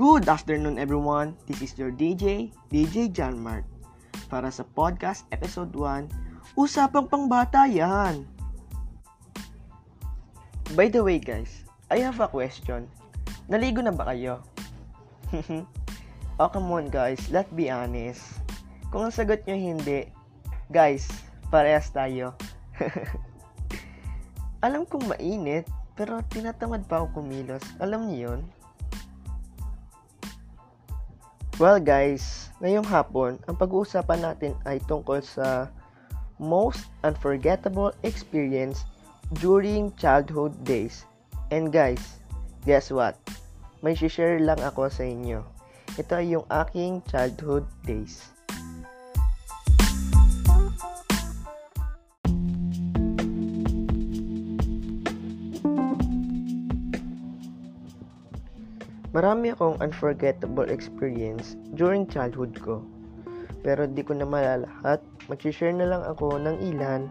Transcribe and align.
Good 0.00 0.32
afternoon 0.32 0.80
everyone. 0.80 1.36
This 1.44 1.60
is 1.60 1.76
your 1.76 1.92
DJ, 1.92 2.48
DJ 2.72 3.12
John 3.12 3.36
Mark. 3.36 3.68
Para 4.32 4.48
sa 4.48 4.64
podcast 4.64 5.28
episode 5.28 5.76
1, 5.76 6.56
usapang 6.56 7.04
pangbata 7.04 7.68
yan. 7.68 8.24
By 10.72 10.88
the 10.88 11.04
way 11.04 11.20
guys, 11.20 11.68
I 11.92 12.00
have 12.00 12.16
a 12.16 12.32
question. 12.32 12.88
Naligo 13.52 13.84
na 13.84 13.92
ba 13.92 14.08
kayo? 14.08 14.40
oh 16.40 16.48
come 16.48 16.72
on 16.72 16.88
guys, 16.88 17.20
let's 17.28 17.52
be 17.52 17.68
honest. 17.68 18.40
Kung 18.88 19.04
ang 19.04 19.12
sagot 19.12 19.44
nyo 19.44 19.52
hindi, 19.52 20.08
guys, 20.72 21.12
parehas 21.52 21.92
tayo. 21.92 22.32
Alam 24.64 24.88
kong 24.88 25.12
mainit, 25.12 25.68
pero 25.92 26.24
tinatamad 26.32 26.88
pa 26.88 27.04
ako 27.04 27.20
kumilos. 27.20 27.60
Alam 27.84 28.08
niyo 28.08 28.32
yun? 28.32 28.40
Well 31.60 31.76
guys, 31.76 32.48
ngayong 32.64 32.88
hapon, 32.88 33.36
ang 33.44 33.52
pag-uusapan 33.52 34.24
natin 34.24 34.56
ay 34.64 34.80
tungkol 34.88 35.20
sa 35.20 35.68
most 36.40 36.88
unforgettable 37.04 37.92
experience 38.00 38.88
during 39.44 39.92
childhood 40.00 40.56
days. 40.64 41.04
And 41.52 41.68
guys, 41.68 42.24
guess 42.64 42.88
what? 42.88 43.20
May 43.84 43.92
share 43.92 44.40
lang 44.40 44.56
ako 44.64 44.88
sa 44.88 45.04
inyo. 45.04 45.44
Ito 46.00 46.24
ay 46.24 46.32
yung 46.32 46.48
aking 46.48 47.04
childhood 47.04 47.68
days. 47.84 48.32
Marami 59.10 59.50
akong 59.50 59.74
unforgettable 59.82 60.70
experience 60.70 61.58
during 61.74 62.06
childhood 62.06 62.54
ko. 62.62 62.78
Pero 63.66 63.90
di 63.90 64.06
ko 64.06 64.14
na 64.14 64.22
malalahat. 64.22 65.02
Mag-share 65.26 65.74
na 65.74 65.90
lang 65.90 66.02
ako 66.06 66.38
ng 66.38 66.62
ilan. 66.62 67.10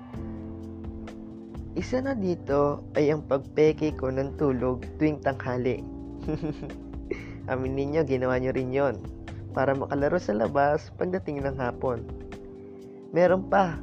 Isa 1.75 1.99
na 1.99 2.15
dito 2.15 2.87
ay 2.95 3.11
ang 3.11 3.27
pagpeke 3.27 3.99
ko 3.99 4.07
ng 4.15 4.39
tulog 4.39 4.87
tuwing 4.95 5.19
tanghali. 5.19 5.83
Amin 7.51 7.75
ninyo, 7.75 8.07
ginawa 8.07 8.39
nyo 8.39 8.55
rin 8.55 8.71
yon 8.71 8.95
para 9.51 9.75
makalaro 9.75 10.15
sa 10.15 10.39
labas 10.39 10.95
pagdating 10.95 11.43
ng 11.43 11.59
hapon. 11.59 11.99
Meron 13.11 13.43
pa, 13.51 13.75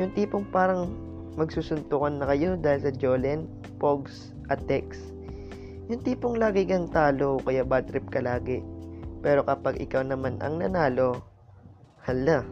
yung 0.00 0.14
tipong 0.16 0.48
parang 0.48 0.88
magsusuntukan 1.36 2.16
na 2.16 2.32
kayo 2.32 2.56
dahil 2.56 2.80
sa 2.80 2.92
Jolen, 2.96 3.44
Pogs, 3.76 4.32
at 4.48 4.64
Tex 4.64 5.17
yung 5.88 6.04
tipong 6.04 6.36
lagi 6.36 6.68
kang 6.68 6.92
talo 6.92 7.40
kaya 7.40 7.64
bad 7.64 7.88
trip 7.88 8.04
ka 8.12 8.20
lagi. 8.20 8.60
Pero 9.24 9.40
kapag 9.42 9.80
ikaw 9.80 10.04
naman 10.04 10.36
ang 10.44 10.60
nanalo, 10.60 11.24
hala, 12.04 12.44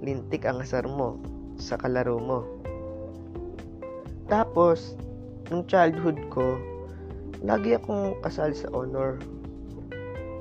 lintik 0.00 0.46
ang 0.46 0.62
asar 0.62 0.86
mo 0.86 1.18
sa 1.58 1.74
kalaro 1.76 2.16
mo. 2.22 2.46
Tapos, 4.30 4.94
nung 5.50 5.66
childhood 5.66 6.16
ko, 6.30 6.56
lagi 7.42 7.74
akong 7.74 8.14
kasali 8.22 8.54
sa 8.54 8.70
honor. 8.70 9.18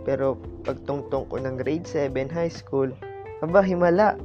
Pero 0.06 0.38
pagtungtong 0.64 1.28
ko 1.28 1.36
ng 1.42 1.58
grade 1.58 1.90
7 1.90 2.30
high 2.30 2.54
school, 2.54 2.94
aba 3.42 3.66
himala. 3.66 4.16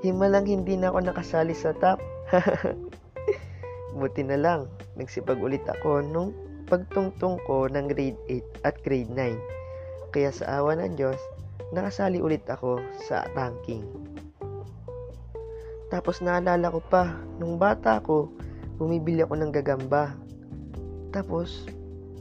Himalang 0.00 0.48
hindi 0.48 0.76
na 0.76 0.88
ako 0.88 1.04
nakasali 1.04 1.52
sa 1.52 1.76
top. 1.76 2.00
Buti 4.00 4.24
na 4.24 4.40
lang, 4.40 4.66
nagsipag 4.96 5.38
ulit 5.38 5.64
ako 5.68 6.00
nung 6.00 6.32
pagtungtong 6.68 7.40
ko 7.44 7.68
ng 7.68 7.86
grade 7.92 8.18
8 8.28 8.66
at 8.68 8.76
grade 8.80 9.12
9. 9.12 10.12
Kaya 10.14 10.30
sa 10.32 10.60
awa 10.60 10.78
ng 10.78 10.96
Diyos, 10.96 11.18
nakasali 11.74 12.22
ulit 12.22 12.46
ako 12.46 12.80
sa 13.04 13.26
ranking. 13.34 13.84
Tapos 15.92 16.18
naalala 16.24 16.72
ko 16.72 16.80
pa, 16.80 17.14
nung 17.38 17.60
bata 17.60 18.00
ako, 18.00 18.32
bumibili 18.80 19.22
ako 19.22 19.34
ng 19.38 19.52
gagamba. 19.54 20.16
Tapos, 21.14 21.68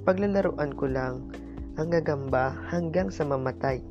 paglalaruan 0.05 0.75
ko 0.77 0.85
lang 0.85 1.25
ang 1.81 1.89
gagamba 1.89 2.53
hanggang 2.69 3.09
sa 3.09 3.25
mamatay. 3.25 3.81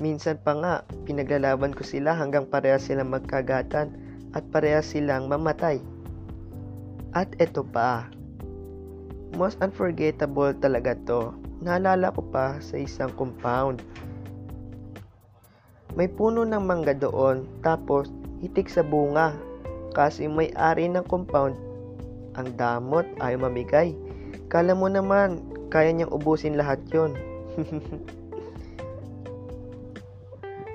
Minsan 0.00 0.40
pa 0.40 0.52
nga, 0.56 0.74
pinaglalaban 1.04 1.72
ko 1.72 1.84
sila 1.84 2.16
hanggang 2.16 2.48
pareha 2.48 2.80
silang 2.80 3.12
magkagatan 3.12 3.92
at 4.32 4.44
pareha 4.52 4.80
silang 4.80 5.28
mamatay. 5.28 5.80
At 7.16 7.32
eto 7.40 7.64
pa, 7.64 8.08
most 9.34 9.58
unforgettable 9.62 10.54
talaga 10.58 10.96
to. 11.06 11.34
Naalala 11.60 12.10
ko 12.14 12.24
pa 12.30 12.56
sa 12.58 12.80
isang 12.80 13.12
compound. 13.14 13.84
May 15.98 16.06
puno 16.06 16.46
ng 16.46 16.62
mangga 16.62 16.94
doon, 16.94 17.44
tapos 17.60 18.08
hitik 18.40 18.70
sa 18.70 18.80
bunga. 18.86 19.34
Kasi 19.90 20.30
may 20.30 20.54
ari 20.54 20.86
ng 20.86 21.02
compound, 21.10 21.58
ang 22.38 22.48
damot 22.54 23.04
ay 23.18 23.34
mamigay. 23.34 23.90
Kala 24.46 24.70
mo 24.72 24.86
naman, 24.86 25.42
kaya 25.66 25.90
niyang 25.90 26.14
ubusin 26.14 26.54
lahat 26.54 26.78
yon. 26.94 27.18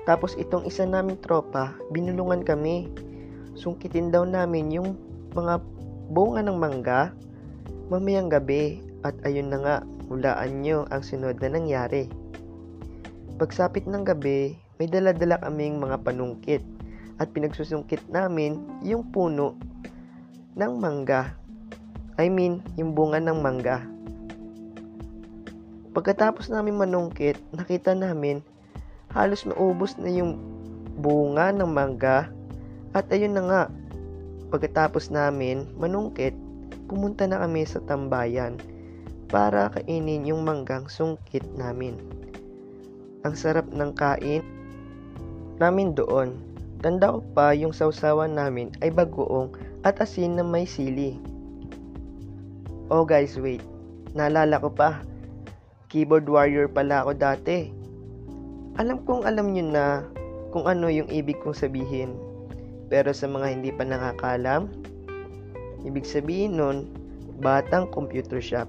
Tapos 0.06 0.38
itong 0.38 0.62
isa 0.70 0.86
naming 0.86 1.18
tropa, 1.18 1.74
binulungan 1.90 2.46
kami. 2.46 2.86
Sungkitin 3.58 4.14
daw 4.14 4.22
namin 4.22 4.70
yung 4.70 4.94
mga 5.34 5.58
bunga 6.14 6.46
ng 6.46 6.56
mangga 6.56 7.10
mamayang 7.86 8.26
gabi 8.26 8.82
at 9.06 9.14
ayun 9.22 9.50
na 9.50 9.58
nga, 9.62 9.76
hulaan 10.10 10.62
nyo 10.62 10.86
ang 10.90 11.02
sunod 11.06 11.38
na 11.38 11.54
nangyari. 11.54 12.10
Pagsapit 13.38 13.86
ng 13.86 14.02
gabi, 14.02 14.58
may 14.82 14.90
daladala 14.90 15.38
kaming 15.38 15.78
mga 15.78 16.02
panungkit 16.02 16.62
at 17.22 17.30
pinagsusungkit 17.30 18.02
namin 18.10 18.58
yung 18.82 19.06
puno 19.14 19.54
ng 20.58 20.72
mangga. 20.76 21.32
I 22.16 22.32
mean, 22.32 22.64
yung 22.74 22.96
bunga 22.96 23.20
ng 23.20 23.38
mangga. 23.38 23.84
Pagkatapos 25.96 26.52
namin 26.52 26.76
manungkit, 26.76 27.40
nakita 27.56 27.96
namin 27.96 28.44
halos 29.16 29.48
maubos 29.48 29.96
na 29.96 30.12
yung 30.12 30.36
bunga 31.00 31.52
ng 31.54 31.70
mangga 31.72 32.28
at 32.92 33.08
ayun 33.12 33.32
na 33.36 33.42
nga, 33.48 33.62
pagkatapos 34.52 35.08
namin 35.08 35.64
manungkit, 35.76 36.36
pumunta 36.86 37.26
na 37.26 37.42
kami 37.42 37.66
sa 37.66 37.82
tambayan 37.84 38.58
para 39.26 39.70
kainin 39.74 40.26
yung 40.26 40.46
manggang 40.46 40.86
sungkit 40.86 41.42
namin. 41.58 41.98
Ang 43.26 43.34
sarap 43.34 43.66
ng 43.74 43.92
kain 43.98 44.42
namin 45.58 45.92
doon. 45.98 46.38
Tanda 46.84 47.18
ko 47.18 47.20
pa 47.34 47.56
yung 47.56 47.74
sausawan 47.74 48.38
namin 48.38 48.70
ay 48.84 48.94
bagoong 48.94 49.50
at 49.82 49.98
asin 49.98 50.38
na 50.38 50.44
may 50.46 50.68
sili. 50.68 51.18
Oh 52.86 53.02
guys, 53.02 53.34
wait. 53.34 53.64
Naalala 54.14 54.62
ko 54.62 54.70
pa. 54.70 55.02
Keyboard 55.90 56.30
warrior 56.30 56.70
pala 56.70 57.02
ako 57.02 57.18
dati. 57.18 57.72
Alam 58.78 59.02
kong 59.02 59.26
alam 59.26 59.50
nyo 59.50 59.64
na 59.66 59.84
kung 60.54 60.68
ano 60.70 60.86
yung 60.86 61.10
ibig 61.10 61.40
kong 61.42 61.56
sabihin. 61.56 62.14
Pero 62.86 63.10
sa 63.10 63.26
mga 63.26 63.58
hindi 63.58 63.74
pa 63.74 63.82
nakakalam, 63.82 64.70
Ibig 65.86 66.02
sabihin 66.02 66.58
nun, 66.58 66.90
batang 67.38 67.86
computer 67.94 68.42
shop. 68.42 68.66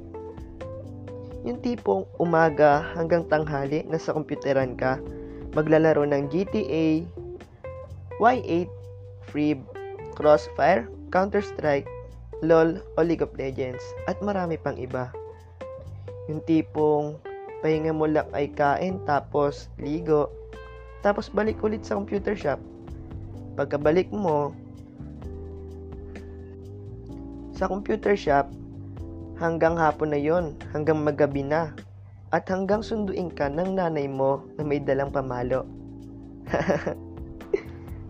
Yung 1.43 1.57
tipong 1.65 2.05
umaga 2.21 2.85
hanggang 2.93 3.25
tanghali 3.25 3.81
nasa 3.89 4.13
computeran 4.13 4.77
ka, 4.77 5.01
maglalaro 5.57 6.05
ng 6.05 6.29
GTA, 6.29 7.01
Y8, 8.21 8.69
Free, 9.27 9.57
Crossfire, 10.13 10.85
Counter-Strike, 11.09 11.89
LOL 12.45 12.77
o 12.95 12.99
League 13.01 13.25
of 13.25 13.33
Legends 13.33 13.81
at 14.05 14.21
marami 14.21 14.61
pang 14.61 14.77
iba. 14.77 15.09
Yung 16.29 16.43
tipong 16.45 17.17
pahinga 17.65 17.89
mo 17.89 18.05
lang 18.05 18.29
ay 18.37 18.53
kain 18.53 19.01
tapos 19.09 19.73
ligo 19.81 20.29
tapos 21.01 21.29
balik 21.33 21.57
ulit 21.65 21.81
sa 21.81 21.97
computer 21.97 22.37
shop. 22.37 22.61
Pagkabalik 23.57 24.09
mo, 24.13 24.53
sa 27.57 27.65
computer 27.65 28.13
shop, 28.13 28.53
hanggang 29.41 29.73
hapon 29.73 30.13
na 30.13 30.21
yon, 30.21 30.53
hanggang 30.77 31.01
magabi 31.01 31.41
na, 31.41 31.73
at 32.29 32.45
hanggang 32.45 32.85
sunduin 32.85 33.33
ka 33.33 33.49
ng 33.49 33.73
nanay 33.73 34.05
mo 34.05 34.45
na 34.57 34.61
may 34.61 34.77
dalang 34.77 35.09
pamalo. 35.09 35.65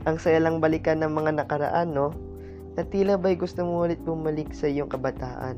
Ang 0.07 0.19
saya 0.19 0.43
lang 0.43 0.59
balikan 0.59 0.99
ng 0.99 1.15
mga 1.15 1.31
nakaraan, 1.39 1.95
no? 1.95 2.11
Na 2.75 2.83
tila 2.83 3.15
ba'y 3.15 3.39
gusto 3.39 3.63
mo 3.63 3.87
ulit 3.87 4.03
bumalik 4.03 4.51
sa 4.51 4.67
iyong 4.67 4.91
kabataan. 4.91 5.55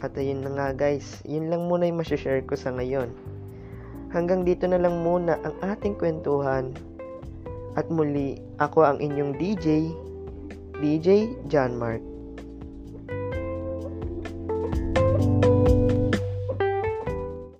At 0.00 0.16
ayun 0.16 0.42
na 0.42 0.50
nga 0.56 0.68
guys, 0.72 1.20
yun 1.28 1.52
lang 1.52 1.68
muna 1.68 1.84
yung 1.84 2.00
masashare 2.00 2.40
ko 2.48 2.56
sa 2.56 2.72
ngayon. 2.72 3.12
Hanggang 4.16 4.48
dito 4.48 4.64
na 4.64 4.80
lang 4.80 5.04
muna 5.04 5.36
ang 5.44 5.54
ating 5.60 6.00
kwentuhan. 6.00 6.72
At 7.76 7.88
muli, 7.92 8.40
ako 8.60 8.84
ang 8.84 8.98
inyong 8.98 9.38
DJ, 9.40 9.92
DJ 10.82 11.38
John 11.46 11.78
Mark. 11.78 12.11